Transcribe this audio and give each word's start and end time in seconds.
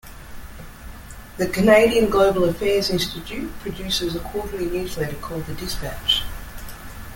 The 1.37 1.47
Canadian 1.49 2.09
Global 2.09 2.45
Affairs 2.45 2.89
Institute 2.89 3.51
produces 3.59 4.15
a 4.15 4.19
quarterly 4.19 4.65
newsletter 4.65 5.15
called 5.17 5.45
"The 5.45 5.53
Dispatch". 5.53 6.23